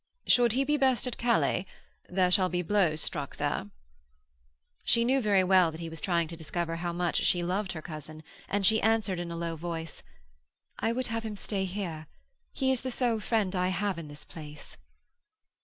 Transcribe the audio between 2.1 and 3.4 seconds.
shall be blows struck